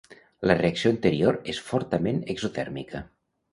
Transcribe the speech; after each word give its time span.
La 0.51 0.55
reacció 0.61 0.91
anterior 0.95 1.37
és 1.53 1.61
fortament 1.69 2.25
exotèrmica. 2.37 3.07